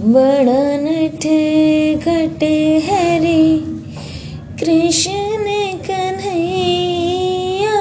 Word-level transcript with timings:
बड़ा 0.00 0.76
नठे 0.76 1.94
घटे 1.94 2.78
हरे, 2.78 3.60
कृष्ण 4.60 5.44
कन्हैया। 5.88 7.80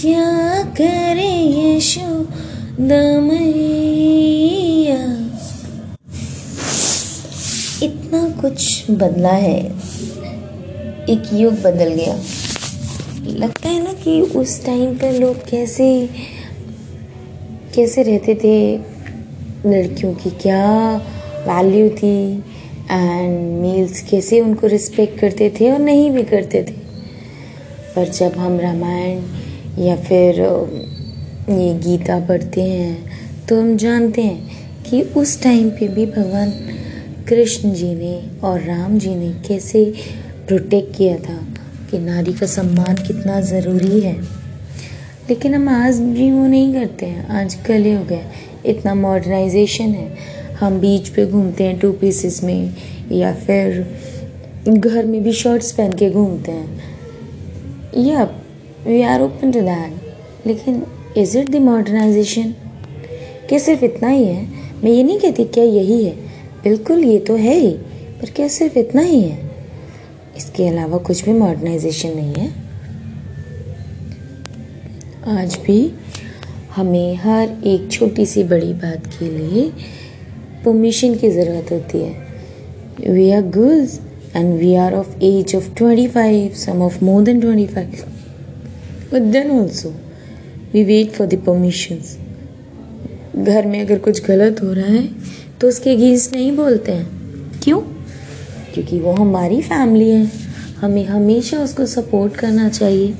क्या 0.00 0.62
करे 0.62 1.76
यशोदा 1.76 3.20
मैया 3.20 5.02
इतना 7.86 8.42
कुछ 8.42 8.90
बदला 8.90 9.32
है। 9.32 9.60
एक 11.08 11.30
युग 11.32 11.54
बदल 11.54 11.88
गया। 11.88 12.20
लगता 13.26 13.68
है 13.68 13.84
ना 13.84 13.92
कि 13.92 14.20
उस 14.20 14.66
टाइम 14.66 14.94
पर 14.94 15.12
लोग 15.12 15.48
कैसे 15.50 16.08
कैसे 17.74 18.02
रहते 18.02 18.34
थे 18.34 18.87
लड़कियों 19.66 20.12
की 20.14 20.30
क्या 20.42 20.64
वैल्यू 21.46 21.88
थी 21.90 22.18
एंड 22.90 23.60
मेल्स 23.62 24.00
कैसे 24.02 24.40
उनको 24.40 24.66
रिस्पेक्ट 24.66 25.18
करते 25.20 25.50
थे 25.50 25.70
और 25.70 25.78
नहीं 25.78 26.10
भी 26.10 26.22
करते 26.22 26.62
थे। 26.62 26.76
पर 27.94 28.08
जब 28.08 28.38
हम 28.38 28.58
रामायण 28.60 29.22
या 29.78 29.96
फिर 29.96 30.40
ये 31.50 31.72
गीता 31.78 32.18
पढ़ते 32.20 32.62
हैं 32.62 33.46
तो 33.48 33.60
हम 33.60 33.76
जानते 33.76 34.22
हैं 34.22 34.82
कि 34.82 35.02
उस 35.16 35.42
टाइम 35.42 35.70
पे 35.70 35.88
भी 35.88 36.06
भगवान 36.06 36.50
कृष्ण 37.28 37.72
जी 37.72 37.94
ने 37.94 38.16
और 38.44 38.60
राम 38.60 38.98
जी 38.98 39.14
ने 39.14 39.32
कैसे 39.48 39.84
प्रोटेक्ट 40.48 40.96
किया 40.96 41.16
था 41.18 41.38
कि 41.90 41.98
नारी 41.98 42.32
का 42.32 42.46
सम्मान 42.46 42.96
कितना 43.06 43.40
ज़रूरी 43.40 44.00
है। 44.00 44.16
लेकिन 45.28 45.54
हम 45.54 45.68
आज 45.68 46.00
भी 46.00 46.30
वो 46.30 46.46
नहीं 46.46 46.72
करते 46.74 47.06
हैं, 47.06 47.26
आज 47.28 47.54
कल 47.66 47.86
हो 47.86 48.04
गया। 48.04 48.30
इतना 48.66 48.94
मॉडर्नाइजेशन 48.94 49.92
है। 49.92 50.36
हम 50.54 50.78
बीच 50.80 51.08
पे 51.08 51.26
घूमते 51.26 51.64
हैं 51.64 51.78
टू 51.78 51.92
पीसेस 51.92 52.42
में, 52.44 52.74
या 53.12 53.32
फिर 53.34 53.86
घर 54.68 55.04
में 55.04 55.22
भी 55.22 55.32
शर्ट्स 55.32 55.72
पहन 55.72 55.92
के 55.92 56.10
घूमते 56.10 56.52
हैं। 56.52 56.96
या 57.98 58.24
we 58.86 59.00
are 59.02 59.20
open 59.20 59.52
to 59.52 59.60
that 59.60 60.46
लेकिन 60.46 60.82
इज़ 61.16 61.36
इट 61.38 61.50
द 61.50 61.56
मॉडर्नाइजेशन 61.62 62.54
क्या 63.48 63.58
सिर्फ़ 63.58 63.84
इतना 63.84 64.08
ही 64.08 64.24
है? 64.24 64.46
मैं 64.84 64.90
ये 64.90 65.02
नहीं 65.02 65.18
कहती 65.18 65.44
क्या 65.44 65.64
यही 65.64 66.04
है। 66.04 66.14
बिल्कुल 66.64 67.04
ये 67.04 67.18
तो 67.18 67.36
है 67.36 67.54
ही, 67.54 67.70
पर 68.20 68.30
क्या 68.36 68.48
सिर्फ़ 68.48 68.78
इतना 68.78 69.02
ही 69.02 69.20
है? 69.22 69.38
इसके 70.36 70.66
अलावा 70.68 70.98
कुछ 70.98 71.24
भी 71.24 71.32
मॉडर्नाइजेशन 71.32 72.16
नहीं 72.16 72.34
है। 72.34 72.52
आज 75.38 75.58
भी 75.66 75.80
हमें 76.78 77.14
हर 77.16 77.48
एक 77.66 77.88
छोटी 77.92 78.24
सी 78.26 78.42
बड़ी 78.44 78.72
बात 78.72 79.06
के 79.18 79.28
लिए 79.28 79.62
परमिशन 80.64 81.14
की 81.14 81.30
ज़रूरत 81.30 81.72
होती 81.72 81.98
है। 81.98 83.12
We 83.12 83.30
are 83.30 83.42
girls 83.56 83.98
and 84.36 84.52
we 84.58 84.74
are 84.74 84.94
of 84.94 85.18
age 85.24 85.54
of 85.56 85.68
twenty 85.74 86.06
five 86.08 86.54
some 86.56 86.82
of 86.82 87.04
more 87.04 87.22
than 87.22 87.40
twenty 87.40 87.66
five 87.66 88.04
but 89.12 89.22
then 89.32 89.50
also 89.50 89.94
we 90.72 90.84
wait 90.84 91.12
for 91.12 91.26
the 91.26 91.42
permissions 91.46 92.16
घर 93.36 93.66
में 93.66 93.80
अगर 93.80 93.98
कुछ 93.98 94.24
गलत 94.26 94.62
हो 94.62 94.72
रहा 94.72 94.86
है 94.86 95.08
तो 95.60 95.68
उसके 95.68 95.90
अगेंस्ट 95.90 96.32
नहीं 96.32 96.56
बोलते 96.56 96.92
हैं। 96.92 97.06
क्यों? 97.62 97.80
क्योंकि 98.74 99.00
वो 99.00 99.12
हमारी 99.12 99.60
फैमिली 99.62 100.10
है। 100.10 100.30
हमें 100.80 101.04
हमेशा 101.06 101.58
उसको 101.58 101.86
सपोर्ट 101.86 102.36
करना 102.36 102.68
चाहिए। 102.68 103.14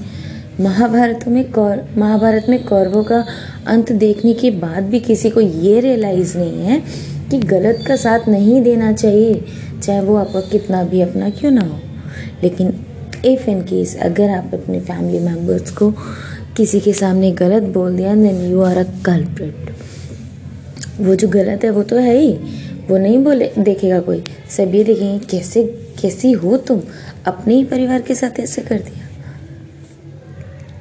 महाभारत 0.61 1.25
में 1.29 1.53
कौर, 1.53 1.89
महाभारत 1.97 2.47
में 2.49 2.65
कौरवों 2.65 3.05
का 3.05 3.27
अंत 3.67 3.93
देखने 3.93 4.35
के 4.35 4.51
बाद 4.51 4.85
भी 4.85 5.01
किसी 5.01 5.31
को 5.31 5.41
ये 5.41 5.81
रियलाइज़ 5.81 6.39
नहीं 6.39 6.63
है 6.63 6.83
कि 7.31 7.39
गलत 7.39 7.85
का 7.89 7.97
साथ 7.97 8.29
नहीं 8.29 8.63
देना 8.63 8.93
चाहिए, 8.93 9.45
चाहे 9.83 10.01
वो 10.01 10.17
आपका 10.17 10.41
कितना 10.41 10.85
भी 10.85 11.01
अपना 11.01 11.31
क्यों 11.31 11.51
ना 11.51 11.61
हो। 11.61 11.81
लेकिन 12.43 12.87
इफ़ 13.25 13.51
इन 13.51 13.61
केस 13.63 13.97
अगर 13.97 14.31
आप 14.31 14.51
अपने 14.55 14.81
फैमिली 14.81 15.19
मेंबर्स 15.19 15.71
को 15.71 15.91
किसी 16.57 16.81
के 16.81 16.93
सामने 16.93 17.31
गलत 17.31 17.63
बोल 17.63 17.97
दिया 17.97 18.15
then 18.15 18.51
you 18.51 18.61
are 18.61 18.77
a 18.77 18.83
culprit 18.83 19.75
वो 21.01 21.15
जो 21.15 21.29
गलत 21.29 21.65
है, 21.65 21.71
वो 21.71 21.83
तो 21.83 21.97
है 21.97 22.17
ही। 22.17 22.33
वो 22.89 22.99
नहीं 22.99 23.19
बोले, 23.19 23.51
देखेगा 23.59 24.01
कोई। 24.01 24.25
सब 24.57 24.75
ये 24.75 24.85
देखेंगे, 24.85 25.19
कैसे, 25.19 25.65
कैसी 26.03 26.33
हो 26.33 26.57
तुम? 26.57 26.81
अपने 27.27 27.55
ही 27.55 27.65
परिवार 27.65 28.03
के 28.03 28.15
साथ 28.15 28.41
ऐसे 28.41 28.63
कर 28.63 28.79
दिया। 28.79 29.08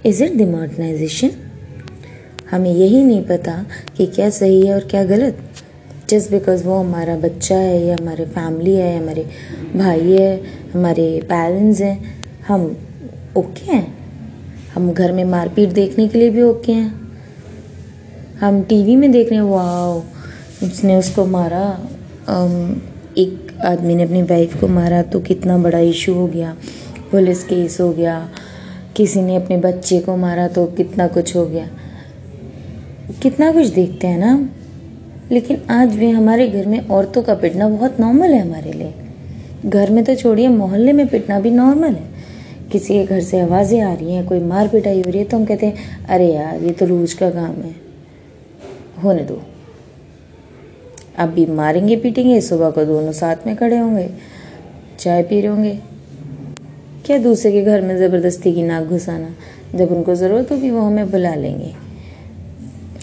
इज़ 0.08 0.24
इट 0.24 0.34
द 0.34 0.42
हमें 2.52 2.74
यही 2.74 3.04
नहीं 3.04 3.24
पता 3.24 3.66
कि 3.98 4.06
क्या 4.06 4.30
सही 4.30 4.66
है 4.68 4.74
और 4.74 4.88
क्या 4.92 5.04
गलत। 5.04 5.38
जस्ट 6.10 6.32
बिकॉज़ 6.32 6.64
वो 6.64 6.80
हमारा 6.80 7.16
बच्चा 7.16 7.56
है 7.56 7.86
या 7.86 7.96
हमारे 8.02 8.26
फैमिली 8.26 8.76
है, 8.76 9.02
हमारे 9.02 9.26
भाई 9.76 10.12
है, 10.12 10.42
हमारे 10.74 11.22
पेरेंट्स 11.24 11.82
हैं, 11.82 12.24
हम 12.48 12.78
ओके 13.38 13.42
okay 13.42 13.74
हैं। 13.74 13.98
हम 14.76 14.92
घर 14.94 15.12
में 15.12 15.24
मारपीट 15.24 15.70
देखने 15.70 16.08
के 16.08 16.20
लिए 16.20 16.30
भी 16.30 16.42
ओके 16.42 16.72
okay 16.72 16.84
हैं। 16.84 17.18
हम 18.40 18.64
टीवी 18.64 18.96
में 18.96 19.12
देख 19.12 19.30
रहे 19.30 19.40
हैं 19.40 19.46
वाह 19.46 20.66
उसने 20.66 20.96
उसको 20.96 21.26
मारा। 21.26 21.90
एक 23.18 23.58
आदमी 23.66 23.96
ने 23.96 24.04
अपनी 24.04 24.22
वाइफ 24.22 24.60
को 24.62 24.68
मारा 24.68 25.02
तो 25.02 25.20
कितना 25.20 25.58
बड़ा 25.58 25.80
इशू 25.80 26.14
हो 26.14 26.28
गया। 26.28 26.56
पुलिस 27.12 27.44
केस 27.44 27.82
हो 27.82 27.92
गया। 27.92 28.30
किसी 28.98 29.22
ने 29.22 29.36
अपने 29.36 29.58
बच्चे 29.58 30.00
को 30.00 30.18
मारा 30.18 30.48
तो 30.48 30.66
कितना 30.66 31.08
कुछ 31.08 31.36
हो 31.36 31.46
गया। 31.46 31.70
कितना 33.22 33.52
कुछ 33.52 33.68
देखते 33.68 34.08
हैं 34.08 34.18
ना। 34.18 34.50
लेकिन 35.32 35.62
आज 35.70 35.96
भी 35.96 36.10
हमारे 36.10 36.48
घर 36.48 36.66
में 36.66 36.88
औरतों 36.88 37.24
का 37.24 37.36
पिटना 37.36 37.70
बहुत 37.70 38.00
नॉर्मल 38.00 38.32
है 38.32 38.40
हमारे 38.40 38.74
लिए। 38.74 38.94
घर 39.66 39.90
में 39.90 40.04
तो 40.04 40.16
छोड़िए, 40.16 40.48
मोहल्ले 40.48 40.94
में 40.94 41.08
पिटना 41.08 41.40
भी 41.40 41.52
नॉर्मल 41.52 41.94
है। 41.94 42.18
किसी 42.72 42.94
के 42.94 43.06
घर 43.06 43.22
से 43.22 43.40
आवाज़ें 43.40 43.82
आ 43.82 43.94
रही 43.94 44.14
हैं, 44.14 44.28
कोई 44.28 44.40
मार 44.40 44.68
पिटाई 44.68 45.02
हो 45.02 45.10
रही 45.10 45.20
है 45.20 45.26
तो 45.26 45.38
हम 45.38 45.46
कहते 45.46 45.66
हैं, 45.66 46.06
अरे 46.06 46.34
यार, 46.34 46.64
ये 46.64 46.72
तो 46.72 46.86
रोज 46.86 47.14
का 47.14 47.30
काम 47.30 47.56
है। 47.62 47.76
होने 49.04 49.24
दो। 49.24 49.42
अब 51.18 51.30
भी 51.30 51.46
मारेंगे, 51.46 51.96
पीटेंगे, 51.96 52.42
सुबह 52.42 52.70
को 52.70 52.86
दोनों 52.86 53.12
साथ 53.12 53.36
में 53.48 53.56
खड़े 53.56 53.78
होंगे, 53.78 54.10
चाय 55.00 55.24
पी 55.24 55.42
रहे 55.42 55.52
होंगे। 55.52 55.97
क्या 57.08 57.18
दूसरे 57.18 57.52
के 57.52 57.62
घर 57.62 57.82
में 57.82 57.98
ज़बरदस्ती 57.98 58.54
की 58.54 58.64
नाक 58.64 58.84
घुसाना। 58.84 59.30
जब 59.76 59.92
उनको 59.92 60.16
ज़रूरत 60.16 60.52
होगी, 60.52 60.70
वो 60.70 60.82
हमें 60.82 61.12
बुला 61.12 61.34
लेंगे। 61.36 61.74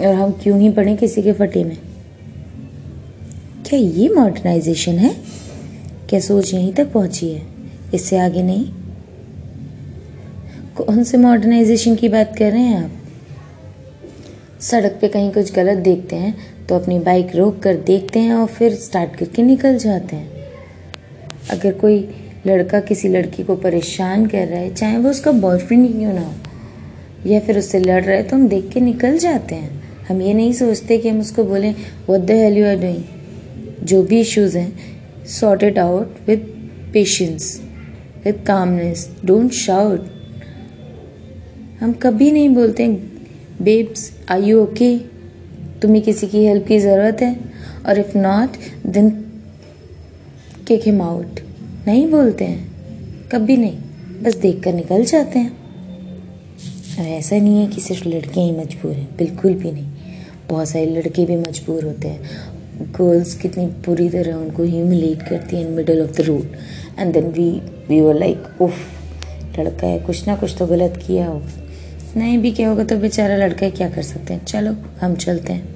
और 0.00 0.14
हम 0.14 0.32
क्यों 0.32 0.58
ही 0.60 0.68
पढ़ें 0.70 0.96
किसी 0.96 1.22
के 1.22 1.32
फटे 1.32 1.62
में? 1.64 1.76
क्या 3.66 3.78
ये 3.78 4.08
मॉडर्नाइजेशन 4.08 4.92
है? 4.92 5.14
क्या 6.08 6.20
सोच 6.20 6.52
यहीं 6.54 6.72
तक 6.74 6.92
पहुँची 6.92 7.28
है? 7.28 7.42
इससे 7.94 8.18
आगे 8.18 8.42
नहीं? 8.42 8.64
कौन 10.76 11.02
से 11.04 11.18
मॉडर्नाइजेशन 11.18 11.94
की 11.94 12.08
बात 12.08 12.36
कर 12.38 12.52
रहे 12.52 12.62
हैं 12.62 12.84
आप? 12.84 12.90
सड़क 14.60 14.98
पे 15.00 15.08
कहीं 15.08 15.32
कुछ 15.32 15.54
गलत 15.54 15.78
देखते 15.78 16.16
हैं 16.16 16.34
तो 16.66 16.74
अपनी 16.74 16.98
बाइक 16.98 17.34
रोक 17.36 17.62
कर 17.62 17.76
देखते 17.76 18.18
हैं 18.18 18.34
और 18.34 18.46
फिर 18.46 18.74
स्टार्ट 18.74 19.16
करके 19.16 19.42
निकल 19.42 19.78
जाते 19.78 20.16
हैं। 20.16 20.30
अगर 21.50 21.72
कोई 21.72 21.98
लड़का 22.46 22.80
किसी 22.80 23.08
लड़की 23.08 23.42
को 23.42 23.56
परेशान 23.56 24.26
कर 24.26 24.46
रहा 24.48 24.58
है, 24.58 24.74
चाहे 24.74 24.96
वो 24.98 25.10
उसका 25.10 25.32
बॉयफ्रेंड 25.32 25.86
ही 25.86 25.92
क्यों 25.92 26.12
ना 26.12 26.20
हो, 26.20 26.34
या 27.26 27.40
फिर 27.40 27.58
उससे 27.58 27.78
लड़ 27.78 28.02
रहा 28.04 28.16
है 28.16 28.22
तो 28.22 28.36
हम 28.36 28.48
देख 28.48 28.68
के 28.72 28.80
निकल 28.80 29.18
जाते 29.18 29.54
हैं। 29.54 29.82
हम 30.08 30.20
ये 30.22 30.34
नहीं 30.34 30.52
सोचते 30.52 30.98
कि 30.98 31.08
हम 31.08 31.20
उसको 31.20 31.44
बोलें 31.44 31.72
what 32.08 32.20
the 32.20 32.30
hell 32.30 32.58
you 32.58 32.66
are 32.66 32.76
doing 32.76 33.84
जो 33.84 34.02
भी 34.02 34.20
इश्यूज़ 34.20 34.58
हैं 34.58 35.24
sort 35.30 35.62
it 35.62 35.78
out 35.78 36.16
with 36.26 36.46
patience 36.92 37.60
with 38.24 38.44
calmness 38.46 39.08
don't 39.24 39.52
shout 39.52 40.06
हम 41.80 41.92
कभी 42.02 42.30
नहीं 42.32 42.48
बोलते 42.48 42.88
बेब्स 43.62 44.10
आई 44.30 44.42
यू 44.42 44.62
ओके 44.62 44.96
तुम्हें 45.82 46.02
किसी 46.02 46.26
की 46.26 46.44
हेल्प 46.46 46.66
की 46.66 46.78
ज़रूरत 46.80 47.22
है? 47.22 47.36
और 47.86 47.98
if 47.98 48.16
not 48.18 48.56
then 48.86 49.10
kick 50.68 50.82
him 50.86 51.02
out 51.02 51.40
नहीं 51.86 52.10
बोलते 52.10 52.44
हैं। 52.44 52.70
कभी 53.32 53.56
नहीं। 53.56 53.78
बस 54.22 54.36
देख 54.36 54.62
कर 54.64 54.72
निकल 54.72 55.04
जाते 55.04 55.38
हैं। 55.38 55.50
और 56.98 57.06
ऐसा 57.06 57.36
नहीं 57.36 57.58
है 57.58 57.66
कि 57.66 57.80
सिर्फ़ 57.80 58.08
लड़कियाँ 58.08 58.46
ही 58.46 58.52
मजबूर 58.52 58.92
हैं। 58.92 59.16
बिल्कुल 59.16 59.54
भी 59.54 59.72
नहीं। 59.72 59.90
बहुत 60.48 60.68
सारे 60.68 60.86
लड़के 60.86 61.24
भी 61.26 61.36
मजबूर 61.36 61.84
होते 61.84 62.08
हैं। 62.08 62.20
गर्ल्स 62.92 63.34
कितनी 63.34 63.66
बुरी 63.66 64.08
तरह 64.08 64.34
उनको 64.34 64.64
ह्यूमिलेट 64.64 65.22
करती 65.22 65.56
हैं 65.56 65.66
in 65.66 65.72
middle 65.72 66.02
of 66.02 66.12
the 66.12 66.20
road 66.20 66.46
and 66.98 67.12
then 67.12 67.24
we 67.24 67.50
we 67.88 68.00
were 68.00 68.14
like 68.14 68.62
उफ, 68.62 68.74
लड़का 69.58 69.86
है। 69.86 69.98
कुछ 69.98 70.26
ना 70.28 70.36
कुछ 70.36 70.54
तो 70.58 70.66
गलत 70.66 71.02
किया 71.06 71.26
हो 71.26 71.42
नहीं 72.16 72.38
भी 72.38 72.50
क्या 72.52 72.68
होगा 72.68 72.84
तो 72.84 72.96
बेचारा 72.96 73.36
लड़का 73.36 73.64
है 73.66 73.70
क्या 73.70 73.88
कर 73.90 74.02
सकते 74.02 74.34
हैं? 74.34 74.44
चलो, 74.44 74.76
हम 75.00 75.14
चलते 75.14 75.52
हैं। 75.52 75.74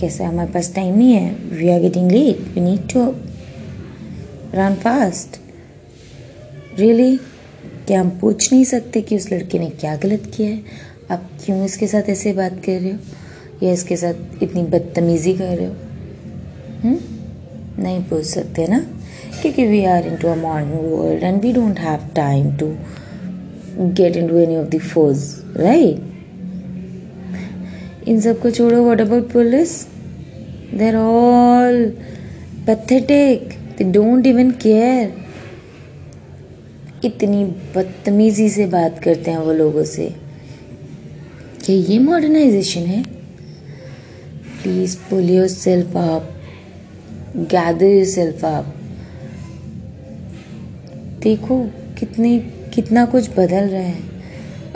कैसे? 0.00 0.24
हमारे 0.24 0.50
पास 0.50 0.74
टाइम 0.74 0.98
नहीं 0.98 1.12
है। 1.12 1.34
We 1.34 1.68
are 1.68 1.80
getting 1.80 2.10
late 2.10 2.54
we 2.54 2.60
need 2.60 2.80
to 2.80 3.29
run 4.54 4.74
fast. 4.74 5.40
Really 6.78 7.16
क्या 7.86 8.00
हम 8.00 8.10
पूछ 8.10 8.52
नहीं 8.52 8.64
सकते 8.64 9.00
कि 9.00 9.16
उस 9.16 9.32
लड़के 9.32 9.58
ने 9.58 9.66
क्या 9.70 9.96
गलत 9.96 10.32
किया 10.36 10.48
है? 10.48 10.62
आप 11.10 11.30
क्यों 11.44 11.64
इसके 11.64 11.86
साथ 11.86 12.08
ऐसे 12.08 12.32
बात 12.32 12.52
कर 12.66 12.80
रहे 12.80 12.90
हो? 12.90 12.98
या 13.62 13.72
इसके 13.72 13.96
साथ 13.96 14.42
इतनी 14.42 14.62
बदतमीज़ी 14.62 15.34
कर 15.34 15.56
रहे 15.56 15.66
हो? 15.66 15.74
हुँ? 16.84 16.98
नहीं 17.78 18.02
पूछ 18.04 18.24
सकते 18.24 18.66
ना? 18.66 18.78
क्योंकि 19.42 19.66
we 19.66 19.84
are 19.84 20.06
into 20.16 20.28
a 20.28 20.34
modern 20.34 20.70
world 20.70 21.22
and 21.22 21.42
we 21.42 21.52
don't 21.52 21.78
have 21.78 22.08
time 22.14 22.56
to 22.56 22.66
get 23.78 24.16
into 24.28 24.38
any 24.38 24.56
of 24.56 24.68
the 24.68 24.78
force 24.78 25.44
right 25.56 26.08
इन 28.08 28.20
सबको 28.20 28.50
छोड़ो 28.50 28.82
what 28.82 29.00
about 29.00 29.32
police 29.32 29.86
they're 30.74 30.96
all 30.96 31.84
pathetic 32.66 33.59
they 33.82 33.92
don't 33.92 34.26
even 34.26 34.50
care 34.50 35.14
इतनी 37.04 37.44
बदतमीजी 37.44 38.48
से 38.48 38.66
बात 38.66 39.02
करते 39.02 39.30
हैं 39.30 39.38
वो 39.38 39.52
लोगों 39.52 39.84
से। 39.84 40.16
क्या 41.64 41.76
ये 41.76 41.98
मॉडर्नाइजेशन 41.98 42.80
है? 42.80 43.02
Please 44.62 44.96
pull 44.96 45.30
yourself 45.48 45.96
up 45.96 46.34
gather 47.36 47.86
yourself 48.04 48.44
up 48.44 48.74
देखो, 51.22 51.70
कितनी, 51.98 52.38
कितना 52.74 53.04
कुछ 53.04 53.30
बदल 53.30 53.68
रहा 53.68 53.82
है। 53.82 53.98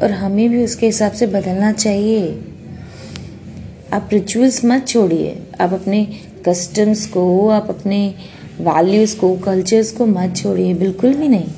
और 0.02 0.10
हमें 0.10 0.50
भी 0.50 0.64
उसके 0.64 0.86
हिसाब 0.86 1.12
से 1.12 1.26
बदलना 1.26 1.72
चाहिए। 1.72 2.44
आप 3.92 4.08
रिचुअल्स 4.12 4.64
मत 4.64 4.88
छोड़िए। 4.88 5.42
आप 5.60 5.72
अपने 5.72 6.08
कस्टम्स 6.48 7.06
को, 7.06 7.48
आप 7.48 7.68
अपने 7.68 8.14
वैल्यूज़ 8.60 9.16
को 9.18 9.34
कल्चर्स 9.36 9.90
को 9.92 10.06
मत 10.06 10.36
छोड़िए, 10.36 10.74
बिल्कुल 10.74 11.14
भी 11.14 11.28
नहीं। 11.28 11.48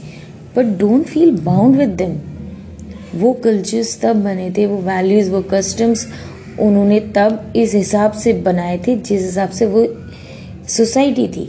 But 0.56 0.78
don't 0.78 1.04
feel 1.04 1.30
bound 1.40 1.76
with 1.76 1.88
them 1.96 2.18
वो 3.14 3.32
कल्चर्स 3.44 4.00
तब 4.00 4.22
बने 4.24 4.50
थे, 4.50 4.66
वो 4.66 4.76
वैल्यूज़ 4.78 5.30
वो 5.30 5.42
कस्टम्स 5.42 6.06
उन्होंने 6.60 7.00
तब 7.16 7.52
इस 7.56 7.74
हिसाब 7.74 8.12
से 8.12 8.32
बनाए 8.42 8.78
थे, 8.78 8.96
जिस 8.96 9.22
हिसाब 9.22 9.50
से 9.50 9.66
वो 9.66 9.86
सोसाइटी 10.68 11.26
थी। 11.28 11.48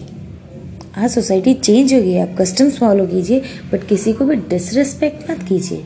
हाँ 0.93 1.07
सोसाइटी 1.07 1.53
चेंज 1.53 1.93
हो 1.93 2.01
गई 2.01 2.17
आप 2.17 2.35
कस्टम्स 2.39 2.77
फॉलो 2.77 3.05
कीजिए 3.07 3.41
बट 3.71 3.87
किसी 3.87 4.13
को 4.13 4.25
भी 4.25 4.35
डिसरिस्पेक्ट 4.49 5.29
मत 5.31 5.43
कीजिए। 5.49 5.83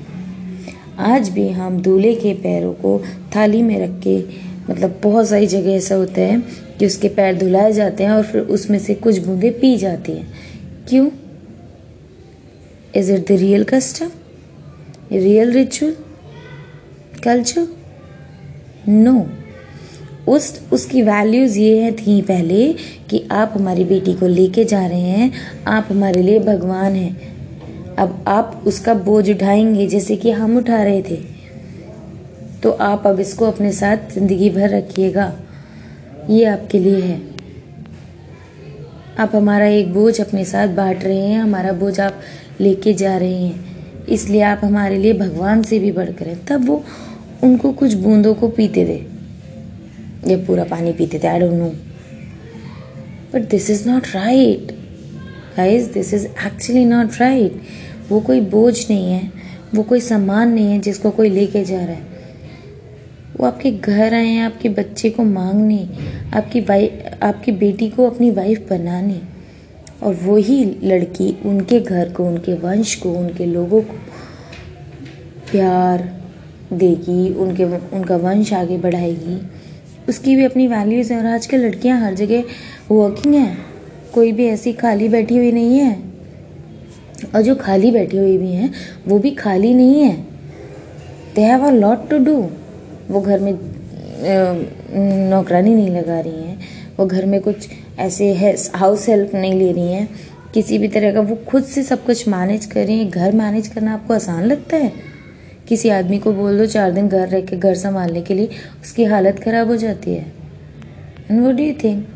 आज 1.00 1.30
भी 1.30 1.48
हम 1.50 1.82
दूल्हे 1.82 2.14
के 2.16 2.34
पैरों 2.34 2.74
को 2.74 3.02
थाली 3.36 3.62
में 3.62 3.80
रख 3.80 4.00
के 4.08 4.20
मतलब 4.72 5.00
बहुत 5.04 5.28
सारी 5.30 5.48
जगह 5.48 5.72
ऐसा 5.72 5.96
होता 5.96 6.22
है 6.22 6.44
कि 6.80 6.86
उसके 6.86 7.10
पैर 7.10 7.38
धुलाए 7.38 7.72
जाते 7.72 8.04
हैं 8.04 8.12
और 8.12 8.24
फिर 8.24 8.42
उसमें 8.42 8.80
से 8.80 8.94
कुछ 8.94 9.18
बूंदे 9.18 9.50
पी 9.50 9.78
जाती 9.78 10.12
हैं। 10.12 10.34
क्यों? 10.90 11.10
Is 12.96 13.12
it 13.12 13.28
the 13.28 13.32
real 13.32 13.64
custom 13.64 14.12
real 15.12 15.52
ritual 15.52 15.94
culture 17.24 17.68
no 18.90 19.30
उस, 20.28 20.62
उसकी 20.72 21.02
वैल्यूज़ 21.02 21.60
ये 21.60 21.82
है 21.82 21.92
थी 21.92 22.22
पहले 22.22 22.74
कि 23.10 23.28
आप 23.32 23.54
हमारी 23.56 23.84
बेटी 23.84 24.14
को 24.14 24.28
लेके 24.28 24.66
जा 24.66 24.86
रहे 24.88 25.00
हैं, 25.00 25.32
आप 25.68 25.88
हमारे 25.92 26.22
लिए 26.22 26.40
भगवान 26.40 26.96
हैं। 26.96 27.96
अब 27.96 28.26
आप 28.28 28.64
उसका 28.68 28.94
बोझ 28.94 29.30
उठाएँगे 29.30 29.88
जैसे 29.88 30.16
कि 30.16 30.32
हम 30.32 30.58
उठा 30.58 30.84
रहे 30.84 31.02
थे। 31.02 31.41
तो 32.64 32.72
आप 32.72 33.08
अब 33.08 33.20
इसको 33.20 33.46
अपने 33.46 33.72
साथ 33.74 34.14
ज़िंदगी 34.14 34.50
भर 34.50 34.70
रखिएगा। 34.70 35.32
ये 36.30 36.44
आपके 36.46 36.80
लिए 36.80 37.02
है। 37.02 37.20
आप 39.20 39.36
हमारा 39.36 39.66
एक 39.68 39.94
बोझ 39.94 40.20
अपने 40.22 40.46
साथ 40.46 40.68
बांट 40.76 41.04
रहे 41.04 41.20
हैं, 41.20 41.40
हमारा 41.40 41.72
बोझ 41.74 42.00
आप 42.00 42.22
लेके 42.62 42.94
जा 42.94 43.16
रहे 43.18 43.38
हैं। 43.38 44.06
इसलिए 44.08 44.42
आप 44.44 44.60
हमारे 44.64 44.98
लिए 44.98 45.14
भगवान 45.14 45.64
से 45.64 45.80
भी 45.80 45.92
बढ़कर 45.92 46.28
हैं 46.28 46.46
तब 46.46 46.68
वो 46.68 46.84
उनको 47.44 47.72
कुछ 47.74 47.94
बूंदों 47.96 48.34
को 48.36 48.48
पीते 48.50 48.86
थे 48.86 50.32
या 50.32 50.38
पूरा 50.48 50.64
पानी 50.64 50.94
पीते 50.94 51.20
थे 51.20 51.28
I 51.28 51.40
don't 51.40 51.54
know 51.54 51.70
but 53.34 53.50
this 53.50 53.70
is 53.70 53.88
not 53.90 54.08
right 54.16 54.72
guys 55.58 55.92
this 55.94 56.14
is 56.14 56.26
actually 56.26 56.86
not 56.86 57.20
right 57.20 57.62
वो 58.10 58.20
कोई 58.20 58.42
बोझ 58.42 58.76
नहीं 58.90 59.12
है, 59.12 59.32
वो 59.76 59.84
कोई 59.84 60.00
सामान 60.02 60.54
नहीं 60.54 60.72
है 60.72 60.80
जिसको 60.80 61.12
कोई 61.12 61.30
लेके 61.30 61.64
जा 61.64 61.78
रहा 61.78 61.96
है। 61.96 62.11
वो 63.40 63.46
आपके 63.46 63.72
घर 63.72 64.14
आए 64.14 64.28
हैं, 64.28 64.44
आपके 64.44 64.70
बच्चे 64.70 65.10
को 65.10 65.24
मांगने, 65.24 65.90
आपकी 66.34 66.60
वाइफ 66.60 67.20
आपकी 67.24 67.52
बेटी 67.52 67.90
को 67.90 68.10
अपनी 68.10 68.32
वाइफ 68.32 68.70
बनाने। 68.70 69.22
और 70.04 70.14
वही 70.14 70.66
लड़की 70.84 71.38
उनके 71.46 71.80
घर 71.80 72.10
को, 72.10 72.26
उनके 72.26 72.54
वंश 72.54 72.96
को, 72.96 73.12
उनके 73.12 73.46
लोगों 73.46 73.82
को 73.82 73.94
प्यार 75.52 76.22
देगी, 76.74 77.34
उनके, 77.34 77.64
उनका 77.66 78.18
वंश 78.18 78.54
आगे 78.54 78.78
बढ़ाएगी। 78.78 79.42
उसकी 80.10 80.36
भी 80.36 80.46
अपनी 80.46 80.68
वैल्यूज़ 80.68 81.14
हैं 81.14 81.20
और 81.20 81.26
आजकल 81.26 81.58
लड़कियाँ 81.58 82.02
हर 82.02 82.14
जगह 82.14 82.44
वर्किंग 82.92 83.36
हैं। 83.36 83.58
कोई 84.14 84.32
भी 84.32 84.46
ऐसी 84.46 84.74
खाली 84.74 85.10
बैठी 85.10 85.38
हुई 85.38 85.52
नहीं 85.52 85.78
है। 85.80 86.00
और 87.36 87.42
जो 87.42 87.56
खाली 87.56 87.92
बैठी 87.92 88.18
हुई 88.18 88.38
भी 88.38 88.52
हैं, 88.52 88.74
वो 89.08 89.20
भी 89.20 89.32
खाली 89.32 89.74
नहीं 89.74 90.02
है। 90.02 90.18
They 91.36 91.42
have 91.42 91.68
a 91.68 91.72
lot 91.72 92.10
to 92.10 92.18
do 92.18 92.50
वो 93.12 93.22
घर 93.22 93.40
में 93.40 93.54
नौकरानी 95.30 95.74
नहीं 95.76 95.90
लगा 95.90 96.20
रही 96.20 96.44
हैं। 96.44 96.60
वो 97.00 97.06
घर 97.06 97.26
में 97.26 97.40
कुछ 97.42 97.68
ऐसे 98.00 98.34
है 98.34 98.56
हाउस 98.76 99.08
हेल्प 99.10 99.36
नहीं 99.36 99.54
ले 99.54 99.72
रही 99.72 99.92
हैं। 99.94 100.08
किसी 100.54 100.78
भी 100.78 100.88
तरह 100.88 101.14
का 101.14 101.22
वो 101.22 101.36
खुद 101.48 101.64
से 101.64 101.84
सब 101.84 102.04
कुछ 102.06 102.28
मैनेज 102.28 102.66
कर 102.66 102.86
रही 102.86 102.98
हैं। 102.98 103.10
घर 103.10 103.32
मैनेज 103.32 103.68
करना 103.68 103.94
आपको 103.94 104.14
आसान 104.14 104.44
लगता 104.44 104.78
है? 104.78 104.92
किसी 105.68 105.90
आदमी 105.90 106.20
को 106.20 106.32
बोल 106.34 106.58
दो 106.58 106.66
चार 106.66 106.92
दिन 106.92 107.08
घर 107.08 107.28
रह 107.28 107.42
के 107.42 107.58
घर 107.58 107.76
संभालने 107.76 108.22
के 108.22 108.34
लिए 108.34 108.50
उसकी 108.82 109.04
हालत 109.04 109.40
ख़राब 109.40 109.68
हो 109.68 109.76
जाती 109.76 110.14
है। 110.14 110.26
एंड 111.32 111.42
वो 111.42 111.52
डू 111.52 111.64
यू 111.64 111.74
थिंक 111.84 112.08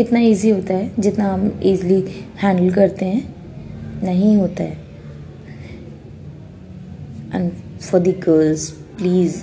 इतना 0.00 0.20
इजी 0.20 0.50
होता 0.50 0.74
है 0.74 0.90
जितना 0.98 1.32
हम 1.32 1.60
इजली 1.62 2.04
हैंडल 2.42 2.70
करते 2.70 3.04
हैं? 3.04 3.34
नहीं 4.04 4.36
होता 4.36 4.62
है। 4.62 4.76
And 7.34 7.50
for 7.80 8.00
the 8.00 8.14
girls 8.26 8.68
please 8.98 9.36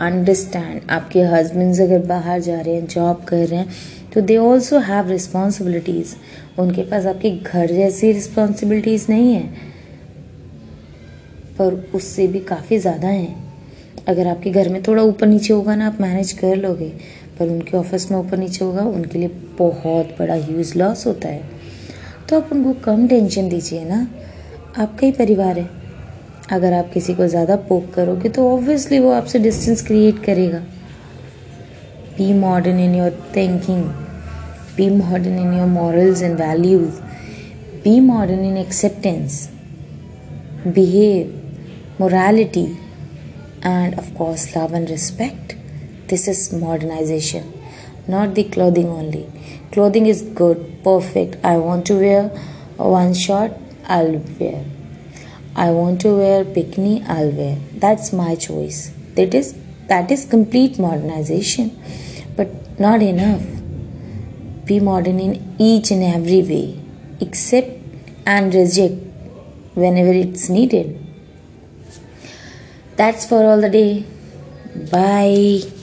understand 0.00 0.80
आपके 0.90 1.22
हस्बैंड्स 1.22 1.80
अगर 1.80 1.98
बाहर 1.98 2.40
जा 2.40 2.60
रहे 2.60 2.74
हैं 2.74 2.86
जॉब 2.86 3.24
कर 3.24 3.46
रहे 3.46 3.60
हैं 3.60 3.68
तो 4.14 4.20
दे 4.20 4.36
ऑल्सो 4.36 4.78
हैव 4.78 5.08
रिस्पॉन्सिबिलिटीज़ 5.08 6.14
उनके 6.60 6.82
पास 6.82 7.06
आपके 7.06 7.30
घर 7.30 7.66
जैसी 7.66 8.12
रिस्पॉन्सिबिलिटीज़ 8.12 9.06
नहीं 9.08 9.32
है। 9.34 9.74
पर 11.58 11.74
उससे 11.94 12.26
भी 12.26 12.40
काफ़ी 12.40 12.78
ज़्यादा 12.78 13.08
हैं। 13.08 13.44
अगर 14.08 14.26
आपके 14.26 14.50
घर 14.50 14.68
में 14.68 14.82
थोड़ा 14.82 15.02
ऊपर 15.02 15.26
नीचे 15.26 15.54
होगा 15.54 15.74
ना, 15.74 15.86
आप 15.86 16.00
मैनेज 16.00 16.32
कर 16.32 16.56
लोगे। 16.56 16.88
पर 17.38 17.48
उनके 17.48 17.76
ऑफ़िस 17.76 18.10
में 18.10 18.18
ऊपर 18.18 18.38
नीचे 18.38 18.64
होगा, 18.64 18.82
उनके 18.82 19.18
लिए 19.18 19.28
बहुत 19.58 20.16
बड़ा 20.18 20.34
ह्यूज 20.34 20.76
लॉस 20.76 21.06
होता 21.06 21.28
है। 21.28 21.42
तो 22.28 22.36
आप 22.36 22.52
उनको 22.52 22.72
कम 22.72 23.08
टेंशन 23.08 23.48
दीजिए 23.48 23.84
ना। 23.84 24.06
आपका 24.78 25.06
ही 25.06 25.12
परिवार 25.12 25.58
है। 25.58 25.85
अगर 26.52 26.72
आप 26.72 26.90
किसी 26.92 27.14
को 27.14 27.26
ज़्यादा 27.28 27.56
पोक 27.68 27.92
करोगे 27.94 28.28
तो 28.28 28.48
ऑब्वियसली 28.50 28.98
वो 28.98 29.10
आपसे 29.12 29.38
डिस्टेंस 29.38 29.82
क्रिएट 29.86 30.24
करेगा। 30.24 30.58
Be 32.18 32.32
modern 32.32 32.78
in 32.80 32.94
your 32.94 33.10
thinking 33.36 33.82
be 34.76 34.88
modern 34.90 35.38
in 35.38 35.52
your 35.52 35.66
morals 35.68 36.22
and 36.22 36.38
values 36.40 37.00
be 37.84 37.98
modern 38.00 38.44
in 38.44 38.56
acceptance 38.56 39.48
behave 40.66 42.00
morality 42.00 42.64
and 43.66 43.98
of course 43.98 44.46
love 44.56 44.76
and 44.76 44.88
respect 44.90 45.54
this 46.10 46.28
is 46.28 46.54
modernisation 46.64 47.52
not 48.10 48.34
the 48.34 48.44
clothing 48.54 48.90
only 48.90 49.24
clothing 49.72 50.08
is 50.08 50.24
good 50.38 50.64
perfect 50.84 51.44
I 51.46 51.56
want 51.56 51.88
to 51.88 51.94
wear 51.94 52.30
one 52.80 53.12
short 53.26 53.52
I 53.90 54.06
wear 54.06 54.75
I 55.64 55.70
want 55.70 56.02
to 56.02 56.14
wear 56.16 56.44
bikini, 56.44 57.08
I'll 57.08 57.30
wear. 57.30 57.56
That's 57.74 58.12
my 58.12 58.34
choice. 58.34 58.92
That 59.14 59.34
is 59.34 59.54
that 59.88 60.10
is 60.10 60.24
complete 60.26 60.78
modernization, 60.78 61.70
but 62.36 62.78
not 62.78 63.00
enough. 63.02 63.46
Be 64.66 64.80
modern 64.80 65.18
in 65.18 65.56
each 65.58 65.90
and 65.90 66.02
every 66.02 66.42
way, 66.42 66.78
accept 67.20 67.70
and 68.26 68.52
reject 68.52 68.96
whenever 69.74 70.12
it's 70.12 70.50
needed. 70.50 70.98
That's 72.96 73.26
for 73.26 73.42
all 73.44 73.60
the 73.60 73.70
day. 73.70 74.04
Bye. 74.92 75.75